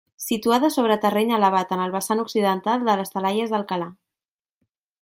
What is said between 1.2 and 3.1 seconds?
elevat en el vessant occidental de